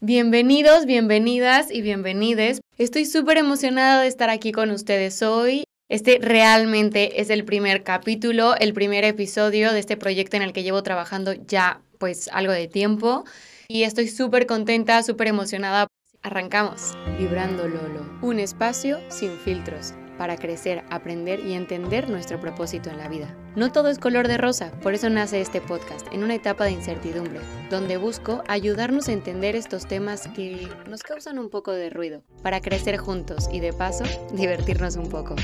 [0.00, 2.60] Bienvenidos, bienvenidas y bienvenides.
[2.76, 5.64] Estoy súper emocionada de estar aquí con ustedes hoy.
[5.88, 10.62] Este realmente es el primer capítulo, el primer episodio de este proyecto en el que
[10.62, 13.24] llevo trabajando ya pues algo de tiempo
[13.68, 15.86] y estoy súper contenta, súper emocionada.
[16.22, 16.92] Arrancamos.
[17.18, 23.08] Vibrando Lolo, un espacio sin filtros para crecer, aprender y entender nuestro propósito en la
[23.08, 23.34] vida.
[23.54, 26.72] No todo es color de rosa, por eso nace este podcast, en una etapa de
[26.72, 27.40] incertidumbre,
[27.70, 32.60] donde busco ayudarnos a entender estos temas que nos causan un poco de ruido, para
[32.60, 35.36] crecer juntos y de paso divertirnos un poco.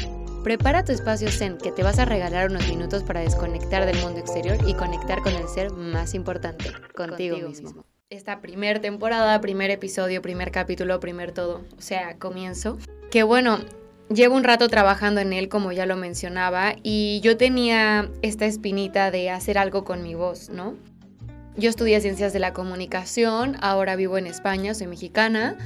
[0.42, 4.18] Prepara tu espacio Zen que te vas a regalar unos minutos para desconectar del mundo
[4.18, 7.84] exterior y conectar con el ser más importante, contigo, mismo.
[8.10, 12.76] Esta primer temporada, primer episodio, primer capítulo, primer todo, o sea, comienzo.
[13.12, 13.60] Que bueno,
[14.08, 19.10] Llevo un rato trabajando en él, como ya lo mencionaba, y yo tenía esta espinita
[19.10, 20.74] de hacer algo con mi voz, ¿no?
[21.56, 25.56] Yo estudié ciencias de la comunicación, ahora vivo en España, soy mexicana,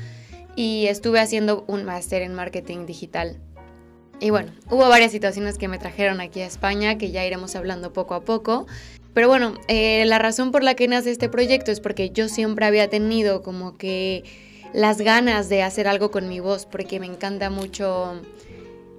[0.55, 3.39] y estuve haciendo un máster en marketing digital.
[4.19, 7.93] Y bueno, hubo varias situaciones que me trajeron aquí a España, que ya iremos hablando
[7.93, 8.67] poco a poco.
[9.13, 12.67] Pero bueno, eh, la razón por la que nace este proyecto es porque yo siempre
[12.67, 14.25] había tenido como que
[14.73, 18.21] las ganas de hacer algo con mi voz, porque me encanta mucho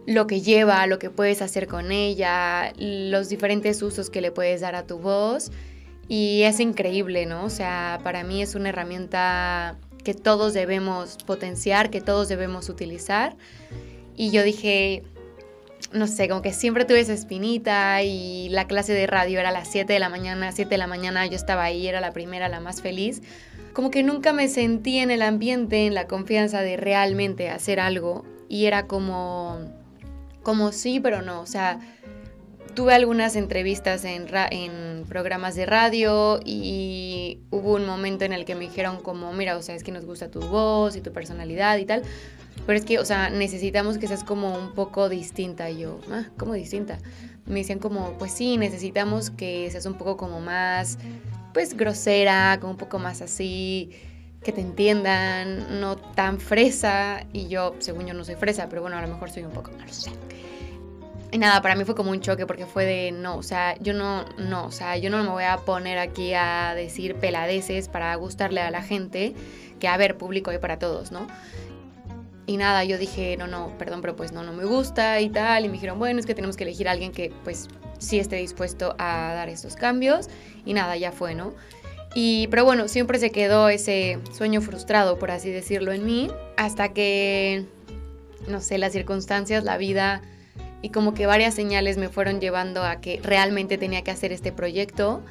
[0.05, 4.61] lo que lleva, lo que puedes hacer con ella, los diferentes usos que le puedes
[4.61, 5.51] dar a tu voz.
[6.07, 7.43] Y es increíble, ¿no?
[7.43, 13.35] O sea, para mí es una herramienta que todos debemos potenciar, que todos debemos utilizar.
[14.15, 15.03] Y yo dije,
[15.91, 19.51] no sé, como que siempre tuve esa espinita y la clase de radio era a
[19.51, 22.47] las 7 de la mañana, 7 de la mañana yo estaba ahí, era la primera,
[22.47, 23.21] la más feliz
[23.77, 28.25] como que nunca me sentí en el ambiente, en la confianza de realmente hacer algo
[28.49, 29.59] y era como,
[30.41, 31.79] como sí, pero no, o sea,
[32.73, 38.61] tuve algunas entrevistas en, programas de radio y hubo un momento en el que me
[38.61, 41.85] dijeron como, mira, o sea, es que nos gusta tu voz y tu personalidad y
[41.85, 42.01] tal,
[42.65, 45.69] pero es que, o sea, necesitamos que seas como un poco distinta.
[45.69, 46.97] Y yo, ah, ¿cómo distinta?
[47.45, 50.97] Me decían como, pues sí, necesitamos que seas un poco como más
[51.57, 53.89] pues grosera, como un poco más así,
[54.43, 57.25] que te entiendan, no tan fresa.
[57.33, 59.71] Y yo, según yo, no soy fresa, pero bueno, a lo mejor soy un poco,
[59.71, 60.07] más
[61.31, 63.95] Y nada, para mí fue como un choque porque fue de no, o sea, yo
[63.95, 68.13] no, no, o sea, yo no me voy a poner aquí a decir peladeces para
[68.17, 69.33] gustarle a la gente,
[69.79, 71.25] que a ver, público hay para todos, ¿no?
[72.45, 75.65] Y nada, yo dije, no, no, perdón, pero pues no, no me gusta y tal.
[75.65, 77.67] Y me dijeron, bueno, es que tenemos que elegir a alguien que pues
[77.99, 80.29] sí esté dispuesto a dar estos cambios
[80.65, 81.53] y nada, ya fue, ¿no?
[82.15, 86.93] Y, pero bueno, siempre se quedó ese sueño frustrado, por así decirlo, en mí, hasta
[86.93, 87.65] que,
[88.47, 90.21] no sé, las circunstancias, la vida
[90.81, 94.51] y como que varias señales me fueron llevando a que realmente tenía que hacer este
[94.51, 95.21] proyecto.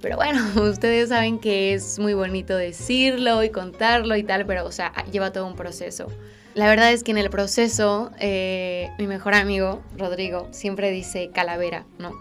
[0.00, 0.40] Pero bueno,
[0.70, 5.32] ustedes saben que es muy bonito decirlo y contarlo y tal, pero o sea, lleva
[5.32, 6.08] todo un proceso.
[6.54, 11.86] La verdad es que en el proceso, eh, mi mejor amigo, Rodrigo, siempre dice calavera,
[11.98, 12.12] ¿no?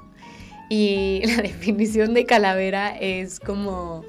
[0.69, 4.03] Y la definición de calavera es como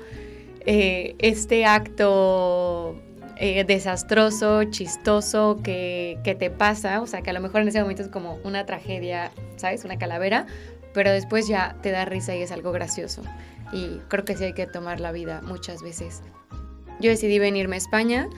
[0.66, 3.00] eh, este acto
[3.36, 7.80] eh, desastroso, chistoso que, que, te pasa, o sea, que a lo mejor en ese
[7.80, 9.86] momento es como una tragedia, ¿sabes?
[9.86, 10.44] Una calavera,
[10.92, 13.22] pero después ya te da risa y es algo gracioso.
[13.72, 16.22] Y creo que sí hay que tomar la vida muchas veces.
[17.00, 18.28] Yo decidí venirme a España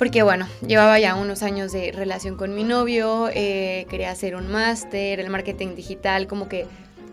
[0.00, 4.50] porque bueno, llevaba ya unos años de relación con mi novio, eh, quería hacer un
[4.50, 6.66] máster, el marketing digital, como que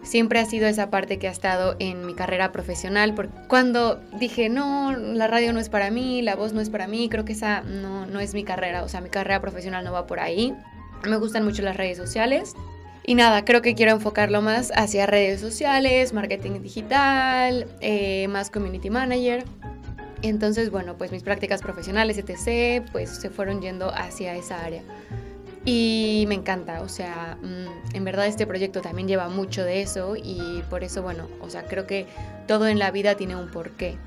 [0.03, 3.14] siempre ha sido esa parte que ha estado en mi carrera profesional.
[3.14, 6.88] Porque cuando dije, no, la radio no es para mí, la voz no es para
[6.88, 9.92] mí, creo que esa no, no es mi carrera, o sea, mi carrera profesional no
[9.92, 10.56] va por ahí.
[11.04, 12.54] Me gustan mucho las redes sociales.
[13.06, 18.90] Y nada, creo que quiero enfocarlo más hacia redes sociales, marketing digital, eh, más community
[18.90, 19.44] manager.
[20.22, 24.81] Entonces, bueno, pues mis prácticas profesionales, etc., pues se fueron yendo hacia esa área.
[25.66, 30.16] Y me encanta, o sea, mm, en verdad este proyecto también lleva mucho de eso
[30.16, 32.06] y por eso, bueno, o sea, creo que
[32.47, 33.97] todo en la vida tiene un porqué,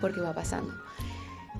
[0.00, 0.72] porque va pasando.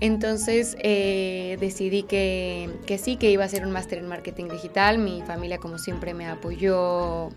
[0.01, 4.99] Entonces eh, decidí que, que, sí, que iba a hacer un máster en marketing digital.
[4.99, 7.31] Mi familia, como siempre, me apoyó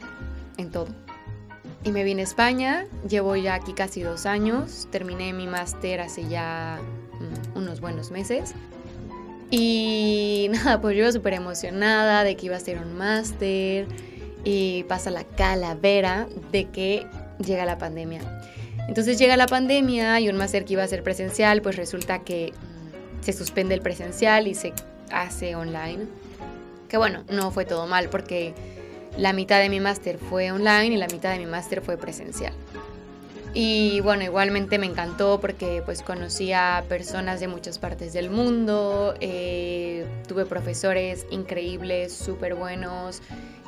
[0.57, 0.89] en todo.
[1.83, 6.27] Y me vine a España, llevo ya aquí casi dos años, terminé mi máster hace
[6.27, 6.79] ya
[7.19, 8.53] mm, unos buenos meses.
[9.49, 13.87] Y nada, pues yo súper emocionada de que iba a ser un máster
[14.43, 17.07] y pasa la calavera de que
[17.43, 18.21] llega la pandemia.
[18.87, 22.53] Entonces llega la pandemia y un máster que iba a ser presencial, pues resulta que
[22.53, 24.73] mm, se suspende el presencial y se
[25.11, 26.05] hace online.
[26.87, 28.53] Que bueno, no fue todo mal porque
[29.17, 32.53] la mitad de mi máster fue online y la mitad de mi máster fue presencial.
[33.53, 39.13] Y bueno, igualmente me encantó porque pues conocí a personas de muchas partes del mundo,
[39.19, 43.21] eh, tuve profesores increíbles, súper buenos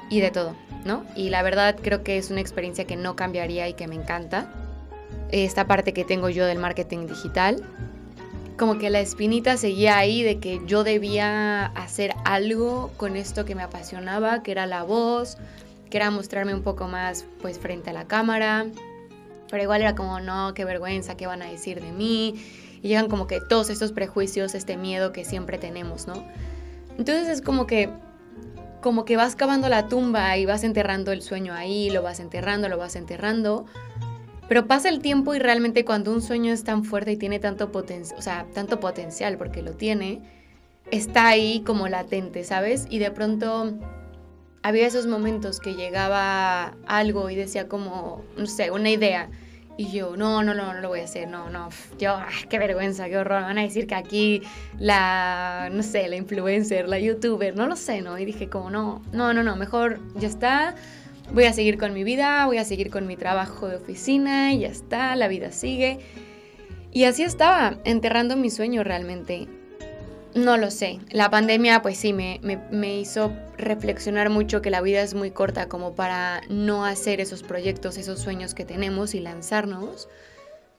[0.09, 0.55] y de todo,
[0.85, 1.05] ¿no?
[1.17, 4.53] Y la verdad creo que es una experiencia que no cambiaría y que me encanta.
[5.31, 7.61] Esta parte que tengo yo del marketing digital,
[8.57, 13.55] como que la espinita seguía ahí de que yo debía hacer algo con esto que
[13.55, 15.37] me apasionaba, que era la voz,
[15.89, 18.67] que era mostrarme un poco más pues frente a la cámara.
[19.49, 22.35] Pero igual era como, no, qué vergüenza, qué van a decir de mí.
[22.81, 26.25] Y llegan como que todos estos prejuicios, este miedo que siempre tenemos, ¿no?
[26.97, 27.89] Entonces es como que
[28.81, 32.67] como que vas cavando la tumba y vas enterrando el sueño ahí, lo vas enterrando,
[32.67, 33.65] lo vas enterrando.
[34.47, 37.71] Pero pasa el tiempo y realmente cuando un sueño es tan fuerte y tiene tanto
[37.71, 40.21] potencial, o sea, tanto potencial porque lo tiene,
[40.91, 42.85] está ahí como latente, ¿sabes?
[42.89, 43.73] Y de pronto
[44.61, 49.29] había esos momentos que llegaba algo y decía como, no sé, una idea.
[49.75, 52.59] Y yo, no, no, no, no lo voy a hacer, no, no, yo, ah, qué
[52.59, 54.43] vergüenza, qué horror, van a decir que aquí
[54.77, 58.19] la, no sé, la influencer, la youtuber, no lo sé, ¿no?
[58.19, 60.75] Y dije como, no, no, no, no, mejor ya está,
[61.33, 64.59] voy a seguir con mi vida, voy a seguir con mi trabajo de oficina, y
[64.59, 65.99] ya está, la vida sigue.
[66.91, 69.47] Y así estaba, enterrando mi sueño realmente.
[70.35, 70.99] No lo sé.
[71.11, 72.39] La pandemia pues sí me,
[72.71, 77.43] me, hizo reflexionar mucho que la vida es muy corta como para no hacer esos
[77.43, 80.09] proyectos, esos sueños que tenemos y lanzarnos.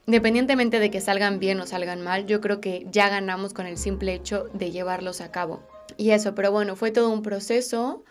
[0.07, 3.77] Independientemente de que salgan bien o salgan mal, yo creo que ya ganamos con el
[3.77, 5.63] simple hecho de llevarlos a cabo.
[5.97, 8.03] Y eso, pero bueno, fue todo un proceso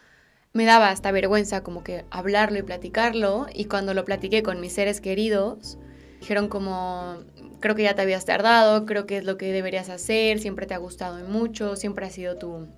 [0.55, 4.73] me daba hasta vergüenza como que hablarlo y platicarlo y cuando lo platiqué con mis
[4.73, 5.79] seres queridos,
[6.21, 7.19] dijeron como,
[7.59, 10.75] creo que ya te habías tardado, creo que es lo que deberías hacer, siempre te
[10.75, 12.69] ha gustado mucho, siempre ha sido tu,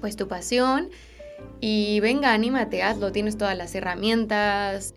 [0.00, 0.90] pues tu pasión
[1.60, 4.94] y venga, anímate, hazlo, tienes todas las herramientas,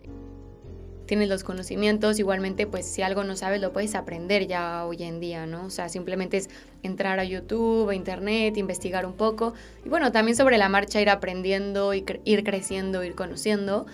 [1.10, 5.18] tienes los conocimientos, igualmente pues si algo no sabes lo puedes aprender ya hoy en
[5.18, 5.64] día, ¿no?
[5.64, 6.48] O sea, simplemente es
[6.84, 9.52] entrar a YouTube, a Internet, investigar un poco
[9.84, 13.86] y bueno, también sobre la marcha ir aprendiendo, ir creciendo, ir conociendo.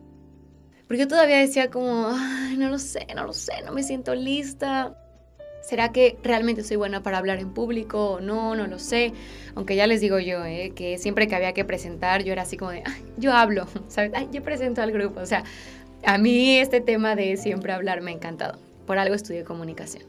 [0.86, 2.10] Porque yo todavía decía como,
[2.58, 4.94] no lo sé, no lo sé, no me siento lista.
[5.62, 8.54] ¿Será que realmente soy buena para hablar en público o no?
[8.54, 9.14] No lo sé.
[9.54, 10.72] Aunque ya les digo yo, ¿eh?
[10.76, 12.84] que siempre que había que presentar, yo era así como de,
[13.16, 14.12] yo hablo, ¿sabes?
[14.14, 15.18] Ay, yo presento al grupo.
[15.20, 15.44] O sea,
[16.06, 18.58] a mí este tema de siempre hablar me ha encantado.
[18.86, 20.04] Por algo estudié comunicación.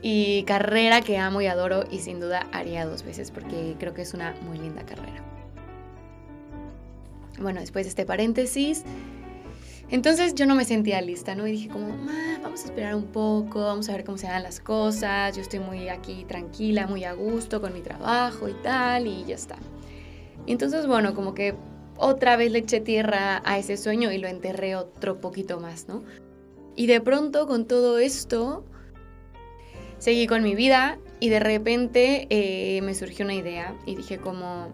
[0.00, 4.02] Y carrera que amo y adoro y sin duda haría dos veces porque creo que
[4.02, 5.24] es una muy linda carrera.
[7.40, 8.84] Bueno, después de este paréntesis,
[9.90, 11.48] entonces yo no me sentía lista, ¿no?
[11.48, 11.88] Y dije como,
[12.42, 15.58] vamos a esperar un poco, vamos a ver cómo se dan las cosas, yo estoy
[15.58, 19.56] muy aquí tranquila, muy a gusto con mi trabajo y tal, y ya está.
[20.46, 21.54] Entonces, bueno, como que
[21.98, 26.02] otra vez le eché tierra a ese sueño y lo enterré otro poquito más, ¿no?
[26.76, 28.64] Y de pronto con todo esto,
[29.98, 34.68] seguí con mi vida y de repente eh, me surgió una idea y dije como,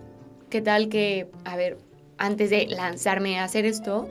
[0.50, 1.78] ¿qué tal que, a ver,
[2.18, 4.08] antes de lanzarme a hacer esto,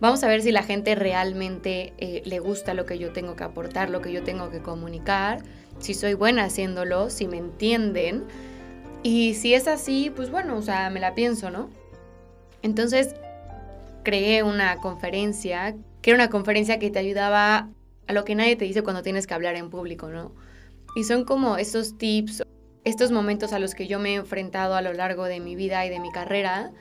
[0.00, 3.44] vamos a ver si la gente realmente eh, le gusta lo que yo tengo que
[3.44, 5.42] aportar, lo que yo tengo que comunicar,
[5.78, 8.24] si soy buena haciéndolo, si me entienden.
[9.02, 11.70] Y si es así, pues bueno, o sea, me la pienso, ¿no?
[12.62, 13.14] Entonces
[14.02, 17.68] creé una conferencia, que era una conferencia que te ayudaba
[18.06, 20.32] a lo que nadie te dice cuando tienes que hablar en público, ¿no?
[20.96, 22.42] Y son como estos tips,
[22.84, 25.86] estos momentos a los que yo me he enfrentado a lo largo de mi vida
[25.86, 26.72] y de mi carrera,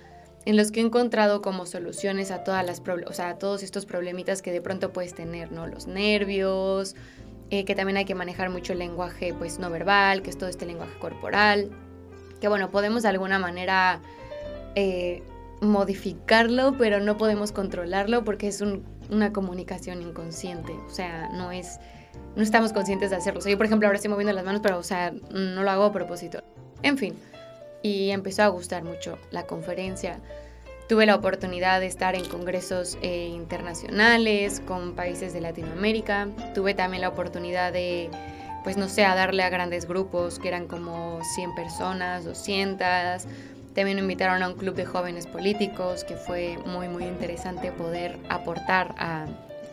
[0.46, 3.86] en los que he encontrado como soluciones a todas las o sea, a todos estos
[3.86, 5.68] problemitas que de pronto puedes tener, ¿no?
[5.68, 6.96] Los nervios,
[7.52, 10.50] eh, que también hay que manejar mucho el lenguaje pues no verbal, que es todo
[10.50, 11.70] este lenguaje corporal,
[12.40, 14.02] que bueno, podemos de alguna manera
[14.76, 15.22] eh,
[15.62, 18.64] modificarlo, pero no podemos controlarlo porque es
[19.10, 20.72] una comunicación inconsciente.
[20.72, 21.80] O sea, no es.
[22.36, 23.40] No estamos conscientes de hacerlo.
[23.40, 25.72] O sea, yo, por ejemplo, ahora estoy moviendo las manos, pero, o sea, no lo
[25.72, 26.44] hago a propósito.
[26.84, 27.16] En fin.
[27.82, 30.20] Y empezó a gustar mucho la conferencia.
[30.88, 36.28] Tuve la oportunidad de estar en congresos eh, internacionales con países de Latinoamérica.
[36.56, 38.10] Tuve también la oportunidad de,
[38.64, 43.28] pues no sé, a darle a grandes grupos que eran como 100 personas, 200
[43.74, 48.18] también me invitaron a un club de jóvenes políticos que fue muy, muy interesante poder
[48.30, 49.26] aportar a,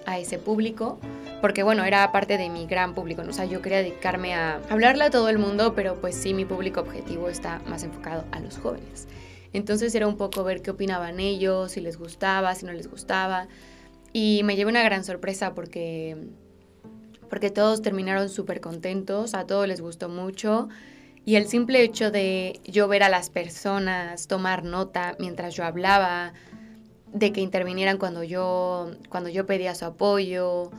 [0.07, 0.99] a ese público,
[1.41, 3.31] porque bueno, era parte de mi gran público, ¿no?
[3.31, 6.45] o sea, yo quería dedicarme a hablarle a todo el mundo, pero pues sí, mi
[6.45, 9.09] público objetivo está más enfocado a los jóvenes.
[9.53, 13.49] Entonces era un poco ver qué opinaban ellos, si les gustaba, si no les gustaba,
[14.13, 16.17] y me llevé una gran sorpresa porque,
[17.29, 20.69] porque todos terminaron súper contentos, a todos les gustó mucho.
[21.27, 26.33] Y el simple hecho de yo ver a las personas tomar nota mientras yo hablaba,
[27.13, 30.71] de que intervinieran cuando yo, cuando yo pedía su apoyo,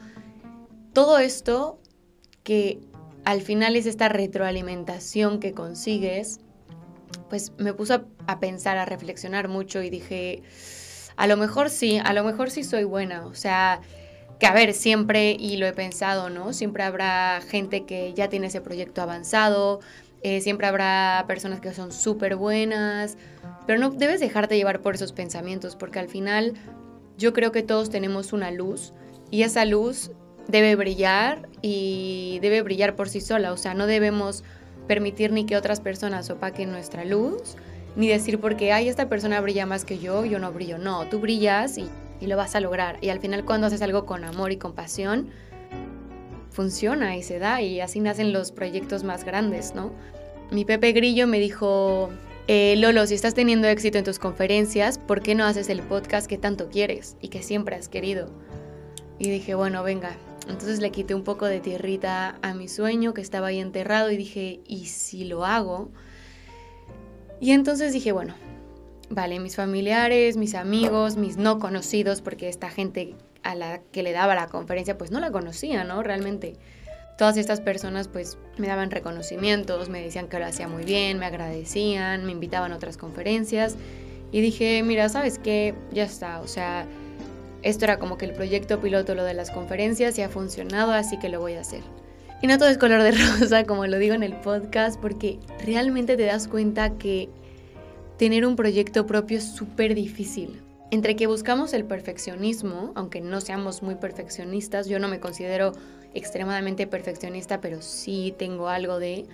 [0.94, 1.80] todo esto
[2.44, 2.80] que
[3.26, 6.40] al final es esta retroalimentación que consigues,
[7.30, 10.44] pues me puso a, pensar, a reflexionar mucho y dije,
[11.18, 13.82] a lo mejor sí, a lo mejor sí soy buena, o sea,
[14.40, 16.54] que a ver, siempre, y lo he pensado, ¿no?
[16.54, 19.82] Siempre habrá gente que ya tiene ese proyecto avanzado,
[20.22, 23.18] eh, siempre habrá personas que son súper buenas,
[23.66, 26.54] pero no debes dejarte llevar por esos pensamientos, porque al final
[27.18, 28.94] yo creo que todos tenemos una luz
[29.30, 30.12] y esa luz
[30.48, 34.44] debe brillar y debe brillar por sí sola, o sea, no debemos
[34.88, 37.56] permitir ni que otras personas opaquen nuestra luz,
[37.96, 41.20] ni decir porque, ay, esta persona brilla más que yo, yo no brillo, no, tú
[41.20, 41.90] brillas y,
[42.22, 42.98] y lo vas a lograr.
[43.02, 45.30] Y al final cuando haces algo con amor y compasión,
[46.58, 49.92] funciona y se da y así nacen los proyectos más grandes, ¿no?
[50.50, 52.10] Mi Pepe Grillo me dijo,
[52.48, 56.26] eh, Lolo, si estás teniendo éxito en tus conferencias, ¿por qué no haces el podcast
[56.26, 58.32] que tanto quieres y que siempre has querido?
[59.20, 60.18] Y dije, bueno, venga.
[60.50, 64.18] Entonces le quité un poco de tierrita a mi sueño que estaba ahí enterrado y
[64.18, 65.92] dije, ¿y si lo hago?
[67.40, 68.34] Y entonces dije, bueno,
[69.12, 74.12] vale, mis familiares, mis amigos, mis no conocidos, porque esta gente a la que le
[74.12, 76.04] daba la conferencia pues no la conocía, ¿no?
[76.04, 76.56] Realmente
[77.18, 81.26] todas estas personas pues me daban reconocimientos, me decían que lo hacía muy bien, me
[81.26, 83.76] agradecían, me invitaban a otras conferencias
[84.32, 85.74] y dije, mira, ¿sabes qué?
[85.92, 86.86] Ya está, o sea,
[87.64, 91.18] esto era como que el proyecto piloto, lo de las conferencias, y ha funcionado, así
[91.18, 91.82] que lo voy a hacer.
[92.42, 96.18] Y no todo es color de rosa, como lo digo en el podcast, porque realmente
[96.18, 97.30] te das cuenta que
[98.18, 100.62] tener un proyecto propio es súper difícil.
[100.90, 105.74] Entre que buscamos el perfeccionismo, aunque no seamos muy perfeccionistas, yo no me considero
[106.14, 109.26] extremadamente perfeccionista, pero sí tengo algo de...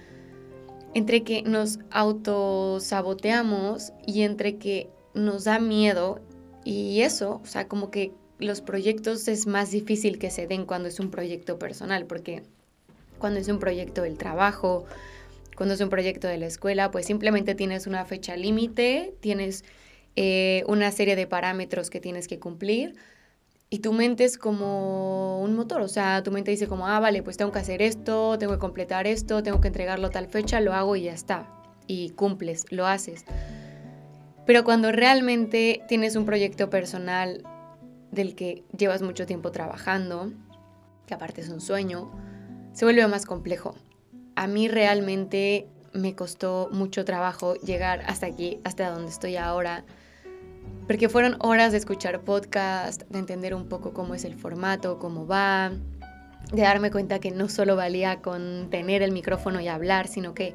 [0.95, 6.19] Entre que nos autosaboteamos y entre que nos da miedo
[6.63, 10.89] y eso, o sea, como que los proyectos es más difícil que se den cuando
[10.89, 12.43] es un proyecto personal, porque
[13.19, 14.85] cuando es un proyecto del trabajo,
[15.55, 19.63] cuando es un proyecto de la escuela, pues simplemente tienes una fecha límite, tienes
[20.15, 22.95] eh, una serie de parámetros que tienes que cumplir
[23.73, 27.23] y tu mente es como un motor, o sea, tu mente dice como, ah, vale,
[27.23, 30.73] pues tengo que hacer esto, tengo que completar esto, tengo que entregarlo tal fecha, lo
[30.73, 31.49] hago y ya está.
[31.87, 33.25] Y cumples, lo haces.
[34.45, 37.41] Pero cuando realmente tienes un proyecto personal
[38.11, 40.31] del que llevas mucho tiempo trabajando,
[41.07, 42.11] que aparte es un sueño,
[42.73, 43.73] se vuelve más complejo.
[44.35, 49.83] A mí realmente me costó mucho trabajo llegar hasta aquí, hasta donde estoy ahora
[50.87, 55.25] porque fueron horas de escuchar podcast, de entender un poco cómo es el formato, cómo
[55.25, 55.71] va,
[56.51, 60.53] de darme cuenta que no solo valía con tener el micrófono y hablar, sino que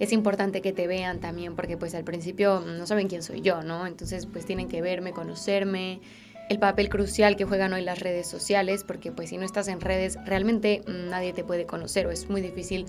[0.00, 3.62] es importante que te vean también, porque pues al principio no saben quién soy yo,
[3.62, 3.86] ¿no?
[3.86, 6.00] Entonces pues tienen que verme, conocerme,
[6.48, 9.80] el papel crucial que juegan hoy las redes sociales, porque pues si no estás en
[9.80, 12.86] redes realmente nadie te puede conocer o es muy difícil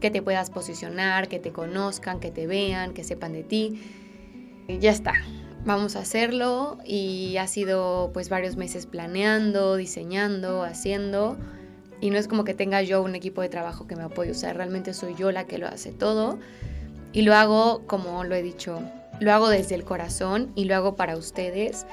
[0.00, 3.80] que te puedas posicionar, que te conozcan, que te vean, que sepan de ti.
[4.66, 5.12] Y ya está,
[5.64, 11.36] vamos a hacerlo y ha sido pues varios meses planeando, diseñando, haciendo.
[12.00, 14.34] Y no es como que tenga yo un equipo de trabajo que me apoye, o
[14.34, 16.38] sea, realmente soy yo la que lo hace todo.
[17.12, 18.80] Y lo hago como lo he dicho,
[19.20, 21.86] lo hago desde el corazón y lo hago para ustedes.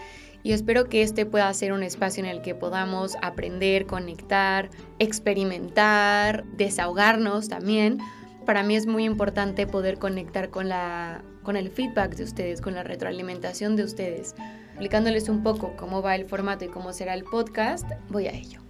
[0.43, 6.43] Y espero que este pueda ser un espacio en el que podamos aprender, conectar, experimentar,
[6.57, 7.99] desahogarnos también.
[8.45, 12.75] Para mí es muy importante poder conectar con la con el feedback de ustedes, con
[12.75, 14.35] la retroalimentación de ustedes,
[14.69, 18.61] explicándoles un poco cómo va el formato y cómo será el podcast, voy a ello.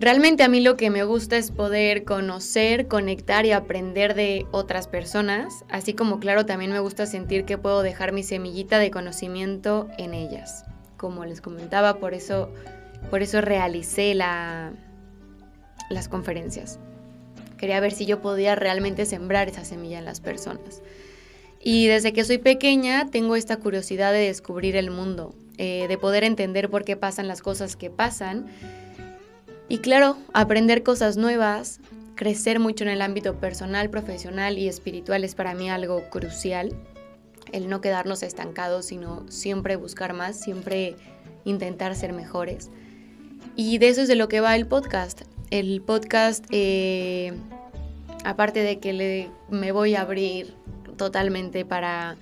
[0.00, 4.86] Realmente a mí lo que me gusta es poder conocer, conectar y aprender de otras
[4.86, 9.88] personas, así como claro también me gusta sentir que puedo dejar mi semillita de conocimiento
[9.98, 10.64] en ellas.
[10.96, 12.52] Como les comentaba, por eso,
[13.10, 14.72] por eso realicé la,
[15.90, 16.78] las conferencias.
[17.58, 20.80] Quería ver si yo podía realmente sembrar esa semilla en las personas.
[21.60, 26.24] Y desde que soy pequeña tengo esta curiosidad de descubrir el mundo, eh, de poder
[26.24, 28.46] entender por qué pasan las cosas que pasan.
[29.68, 31.80] Y claro, aprender cosas nuevas,
[32.14, 36.74] crecer mucho en el ámbito personal, profesional y espiritual es para mí algo crucial.
[37.52, 40.96] El no quedarnos estancados, sino siempre buscar más, siempre
[41.44, 42.70] intentar ser mejores.
[43.56, 45.22] Y de eso es de lo que va el podcast.
[45.50, 47.32] El podcast, eh,
[48.24, 50.54] aparte de que le, me voy a abrir
[50.98, 52.16] totalmente para,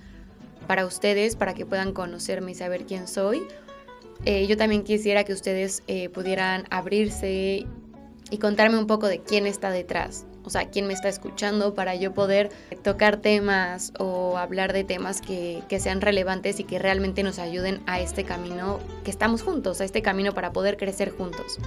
[0.65, 3.41] para ustedes, para que puedan conocerme y saber quién soy.
[4.23, 7.65] Eh, yo también quisiera que ustedes eh, pudieran abrirse
[8.29, 11.95] y contarme un poco de quién está detrás, o sea, quién me está escuchando para
[11.95, 12.49] yo poder
[12.81, 17.81] tocar temas o hablar de temas que, que, sean relevantes y que realmente nos ayuden
[17.85, 21.59] a este camino que estamos juntos, a este camino para poder crecer juntos.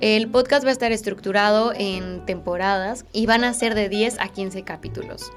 [0.00, 4.28] El podcast va a estar estructurado en temporadas y van a ser de 10 a
[4.28, 5.32] 15 capítulos.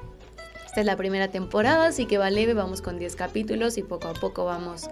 [0.64, 4.06] Esta es la primera temporada, así que va leve, vamos con 10 capítulos y poco
[4.06, 4.88] a poco vamos.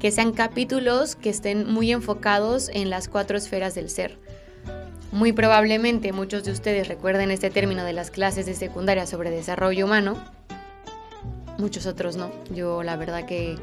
[0.00, 4.18] Que sean capítulos que estén muy enfocados en las cuatro esferas del ser.
[5.12, 9.84] Muy probablemente muchos de ustedes recuerden este término de las clases de secundaria sobre desarrollo
[9.84, 10.22] humano.
[11.56, 12.32] Muchos otros no.
[12.50, 13.56] Yo la verdad que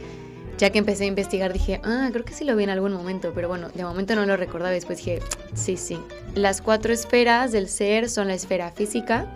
[0.57, 3.33] ya que empecé a investigar dije, ah, creo que sí lo vi en algún momento,
[3.33, 4.71] pero bueno, de momento no lo recordaba.
[4.71, 5.19] Después dije,
[5.53, 5.99] sí, sí.
[6.33, 9.27] Las cuatro esferas del ser son la esfera física,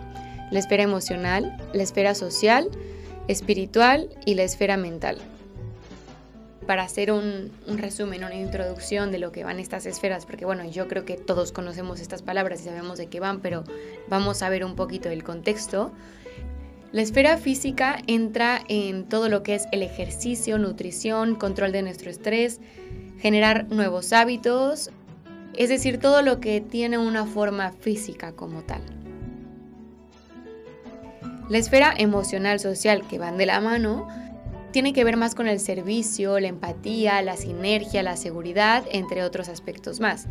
[0.50, 2.70] la esfera emocional, la esfera social,
[3.28, 5.18] espiritual y la esfera mental.
[6.66, 10.88] Para hacer un, resumen, una introducción de lo que van estas esferas, porque bueno, yo
[10.88, 13.64] creo que todos conocemos estas palabras y sabemos de qué van, pero
[14.08, 15.92] vamos a ver un poquito el contexto.
[16.92, 22.10] La esfera física entra en todo lo que es el ejercicio, nutrición, control de nuestro
[22.10, 22.60] estrés,
[23.20, 24.90] generar nuevos hábitos,
[25.56, 28.82] es decir, todo lo que tiene una forma física como tal.
[31.48, 34.08] La esfera emocional social que van de la mano
[34.72, 39.48] tiene que ver más con el servicio, la empatía, la sinergia, la seguridad, entre otros
[39.48, 40.26] aspectos más.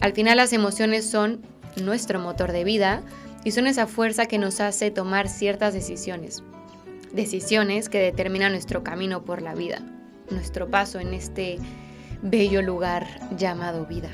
[0.00, 1.42] Al final las emociones son
[1.76, 3.02] nuestro motor de vida
[3.44, 6.42] y son esa fuerza que nos hace tomar ciertas decisiones.
[7.12, 9.82] Decisiones que determinan nuestro camino por la vida,
[10.30, 11.58] nuestro paso en este
[12.22, 13.06] bello lugar
[13.36, 14.10] llamado vida.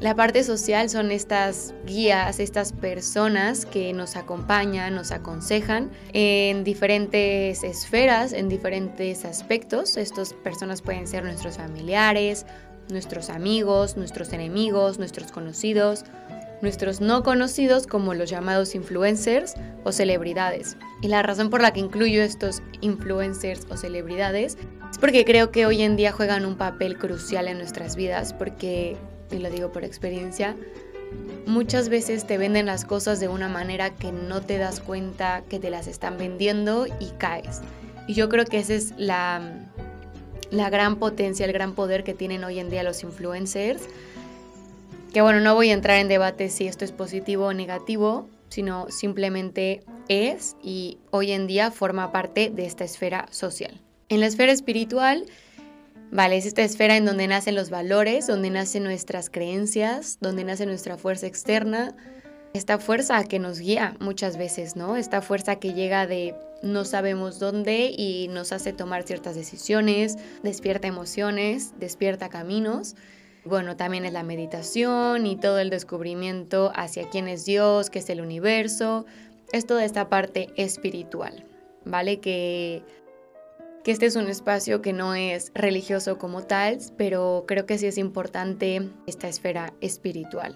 [0.00, 7.62] La parte social son estas guías, estas personas que nos acompañan, nos aconsejan en diferentes
[7.62, 9.98] esferas, en diferentes aspectos.
[9.98, 12.46] Estas personas pueden ser nuestros familiares,
[12.88, 16.06] nuestros amigos, nuestros enemigos, nuestros conocidos,
[16.62, 20.76] nuestros no conocidos como los llamados influencers o celebridades.
[21.02, 24.58] Y la razón por la que incluyo estos influencers o celebridades
[24.90, 28.96] es porque creo que hoy en día juegan un papel crucial en nuestras vidas porque
[29.32, 30.56] y lo digo por experiencia,
[31.46, 35.58] muchas veces te venden las cosas de una manera que no te das cuenta que
[35.58, 37.60] te las están vendiendo y caes.
[38.06, 39.68] Y yo creo que esa es la,
[40.50, 43.82] la gran potencia, el gran poder que tienen hoy en día los influencers.
[45.12, 48.88] Que bueno, no voy a entrar en debate si esto es positivo o negativo, sino
[48.90, 53.80] simplemente es y hoy en día forma parte de esta esfera social.
[54.08, 55.26] En la esfera espiritual,
[56.12, 60.66] Vale, es esta esfera en donde nacen los valores, donde nacen nuestras creencias, donde nace
[60.66, 61.94] nuestra fuerza externa,
[62.52, 64.96] esta fuerza que nos guía muchas veces, ¿no?
[64.96, 70.88] Esta fuerza que llega de no sabemos dónde y nos hace tomar ciertas decisiones, despierta
[70.88, 72.96] emociones, despierta caminos.
[73.44, 78.10] Bueno, también es la meditación y todo el descubrimiento hacia quién es Dios, qué es
[78.10, 79.06] el universo.
[79.52, 81.44] Es toda esta parte espiritual,
[81.84, 82.20] ¿vale?
[82.20, 82.82] Que
[83.82, 87.86] que este es un espacio que no es religioso como tal, pero creo que sí
[87.86, 90.54] es importante esta esfera espiritual.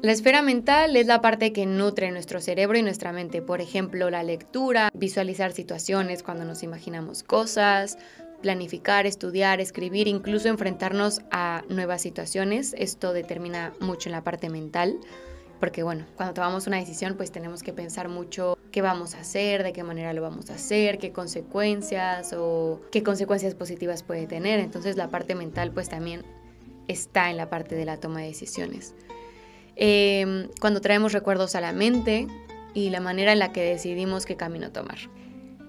[0.00, 4.10] La esfera mental es la parte que nutre nuestro cerebro y nuestra mente, por ejemplo,
[4.10, 7.98] la lectura, visualizar situaciones cuando nos imaginamos cosas,
[8.42, 12.74] planificar, estudiar, escribir, incluso enfrentarnos a nuevas situaciones.
[12.78, 14.98] Esto determina mucho en la parte mental
[15.60, 19.62] porque bueno, cuando tomamos una decisión pues tenemos que pensar mucho qué vamos a hacer,
[19.62, 24.60] de qué manera lo vamos a hacer, qué consecuencias o qué consecuencias positivas puede tener.
[24.60, 26.22] Entonces la parte mental pues también
[26.86, 28.94] está en la parte de la toma de decisiones.
[29.76, 32.26] Em, cuando traemos recuerdos a la mente
[32.74, 34.98] y la manera en la que decidimos qué camino tomar.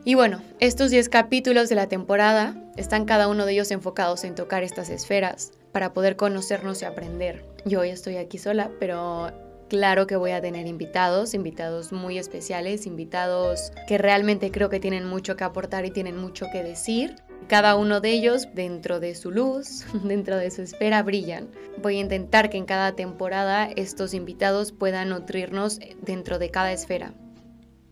[0.05, 4.35] Y bueno, estos 10 capítulos de la temporada están cada uno de ellos enfocados en
[4.35, 7.45] tocar estas esferas para poder conocernos y aprender.
[7.65, 9.31] Yo hoy estoy aquí sola, pero
[9.69, 15.05] Claro que voy a tener invitados, invitados muy especiales, invitados que realmente creo que tienen
[15.05, 17.17] mucho que aportar y tienen mucho que decir.
[17.47, 21.49] Cada uno de ellos, dentro de su luz, dentro de su esfera, brillan.
[21.83, 27.13] Voy a intentar que en cada temporada estos invitados puedan nutrirnos dentro de cada esfera.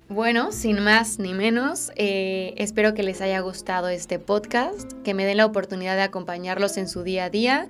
[0.10, 5.26] Bueno, sin más ni menos, eh, espero que les haya gustado este podcast, que me
[5.26, 7.68] den la oportunidad de acompañarlos en su día a día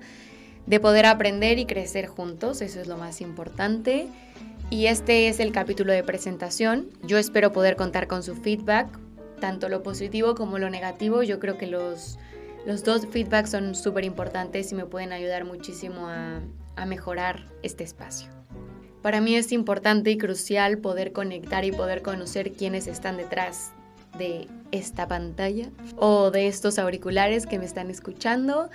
[0.68, 4.06] de poder aprender y crecer juntos, eso es lo más importante.
[4.70, 6.90] Y este es el capítulo de presentación.
[7.02, 8.86] Yo espero poder contar con su feedback,
[9.40, 11.22] tanto lo positivo como lo negativo.
[11.22, 12.18] Yo creo que los,
[12.66, 16.42] los dos feedbacks son súper importantes y me pueden ayudar muchísimo a,
[16.76, 18.37] a mejorar este espacio.
[19.02, 23.72] Para mí es importante y crucial poder conectar y poder conocer quiénes están detrás
[24.18, 28.70] de esta pantalla o de estos auriculares que me están escuchando.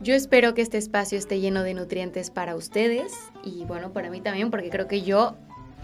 [0.00, 3.12] Yo espero que este espacio esté lleno de nutrientes para ustedes
[3.44, 5.36] y bueno, para mí también, porque creo que yo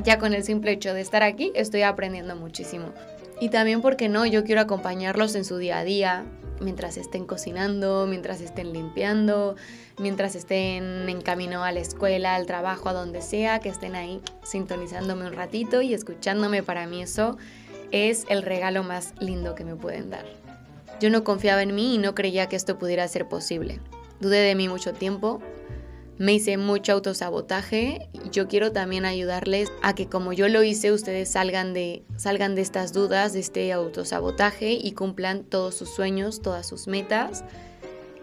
[0.02, 2.92] ya con el simple hecho de estar aquí estoy aprendiendo muchísimo.
[3.40, 4.26] Y también, porque no?
[4.26, 6.24] Yo quiero acompañarlos en su día a día,
[6.60, 9.56] mientras estén cocinando, mientras estén limpiando,
[9.98, 14.20] mientras estén en camino a la escuela, al trabajo, a donde sea, que estén ahí
[14.44, 16.62] sintonizándome un ratito y escuchándome.
[16.62, 17.38] Para mí eso
[17.92, 20.26] es el regalo más lindo que me pueden dar.
[21.00, 23.80] Yo no confiaba en mí y no creía que esto pudiera ser posible.
[24.20, 25.40] Dudé de mí mucho tiempo,
[26.20, 31.30] me hice mucho autosabotaje yo quiero también ayudarles a que como yo lo hice, ustedes
[31.30, 36.66] salgan de, salgan de estas dudas, de este autosabotaje y cumplan todos sus sueños, todas
[36.68, 37.42] sus metas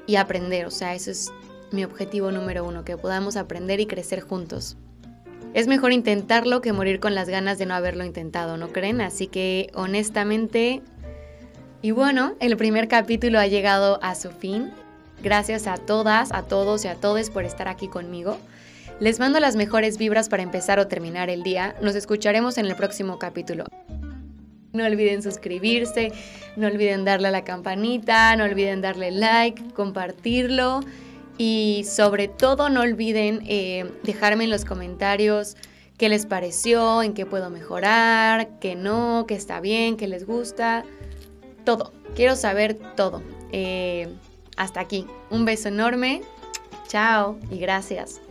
[0.05, 0.67] y aprender.
[0.67, 1.31] O sea, eso es
[1.71, 4.77] mi objetivo número uno, que podamos aprender y crecer juntos.
[5.53, 9.01] Es mejor intentarlo que morir con las ganas de no haberlo intentado, ¿no creen?
[9.01, 10.81] Así que honestamente...
[11.81, 14.71] Y bueno, el primer capítulo ha llegado a su fin.
[15.21, 18.37] Gracias a todas, a todos y a todos por estar aquí conmigo.
[18.99, 21.75] Les mando las mejores vibras para empezar o terminar el día.
[21.81, 23.65] Nos escucharemos en el próximo capítulo.
[24.73, 26.11] No olviden suscribirse,
[26.55, 30.81] no olviden darle a la campanita, no olviden darle like, compartirlo
[31.37, 35.55] y sobre todo no olviden eh, dejarme en los comentarios
[35.97, 40.83] qué les pareció, en qué puedo mejorar, qué no, qué está bien, qué les gusta,
[41.63, 41.91] todo.
[42.15, 43.21] Quiero saber todo.
[43.51, 44.07] Eh,
[44.57, 45.05] hasta aquí.
[45.29, 46.21] Un beso enorme.
[46.87, 48.21] Chao y gracias.